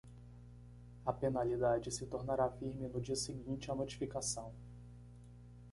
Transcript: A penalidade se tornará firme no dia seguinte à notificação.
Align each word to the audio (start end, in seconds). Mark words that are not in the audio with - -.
A 1.05 1.13
penalidade 1.13 1.91
se 1.91 2.07
tornará 2.07 2.49
firme 2.49 2.87
no 2.89 2.99
dia 2.99 3.15
seguinte 3.15 3.69
à 3.69 3.75
notificação. 3.75 4.51